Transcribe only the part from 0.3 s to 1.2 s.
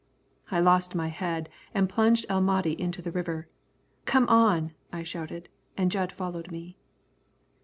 I lost my